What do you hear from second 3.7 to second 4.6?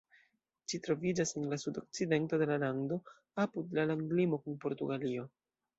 la landlimo